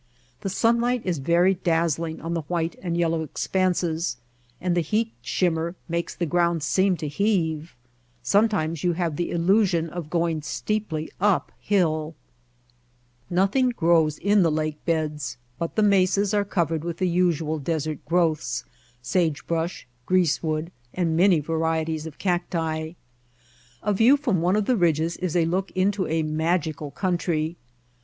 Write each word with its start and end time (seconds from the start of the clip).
The 0.39 0.49
sunlight 0.49 1.03
is 1.05 1.19
very 1.19 1.53
dazzling 1.53 2.21
on 2.21 2.33
the 2.33 2.41
white 2.49 2.75
and 2.81 2.97
yellow 2.97 3.21
expanses 3.21 4.17
and 4.59 4.75
the 4.75 4.81
heat 4.81 5.11
shimmer 5.21 5.75
makes 5.87 6.15
the 6.15 6.25
White 6.25 6.29
Heart 6.29 6.31
of 6.31 6.31
Mojave 6.31 6.31
ground 6.55 6.63
seem 6.63 6.97
to 6.97 7.07
heave. 7.07 7.75
Sometimes 8.23 8.83
you 8.83 8.93
have 8.93 9.15
the 9.15 9.29
illusion 9.29 9.91
of 9.91 10.09
going 10.09 10.41
steeply 10.41 11.11
up 11.21 11.51
hill. 11.59 12.15
Nothing 13.29 13.69
grows 13.69 14.17
in 14.17 14.41
the 14.41 14.49
lake 14.49 14.83
beds, 14.85 15.37
but 15.59 15.75
the 15.75 15.83
mesas 15.83 16.33
are 16.33 16.43
covered 16.45 16.83
with 16.83 16.97
the 16.97 17.07
usual 17.07 17.59
desert 17.59 18.03
growths, 18.05 18.63
sage 19.03 19.45
brush, 19.45 19.85
greasewood 20.07 20.71
and 20.95 21.15
many 21.15 21.39
varieties 21.41 22.07
of 22.07 22.17
cacti. 22.17 22.93
A 23.83 23.93
view 23.93 24.17
from 24.17 24.41
one 24.41 24.55
of 24.55 24.65
the 24.65 24.75
ridges 24.75 25.15
is 25.17 25.35
a 25.35 25.45
look 25.45 25.69
into 25.75 26.07
a 26.07 26.23
magical 26.23 26.89
country. 26.89 27.55